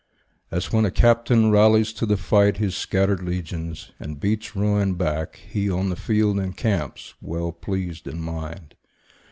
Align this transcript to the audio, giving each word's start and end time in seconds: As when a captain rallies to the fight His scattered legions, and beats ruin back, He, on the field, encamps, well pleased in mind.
As 0.49 0.73
when 0.73 0.83
a 0.83 0.89
captain 0.89 1.51
rallies 1.51 1.93
to 1.93 2.07
the 2.07 2.17
fight 2.17 2.57
His 2.57 2.75
scattered 2.75 3.21
legions, 3.21 3.91
and 3.99 4.19
beats 4.19 4.55
ruin 4.55 4.95
back, 4.95 5.35
He, 5.35 5.69
on 5.69 5.89
the 5.91 5.95
field, 5.95 6.39
encamps, 6.39 7.13
well 7.21 7.51
pleased 7.51 8.07
in 8.07 8.19
mind. 8.19 8.73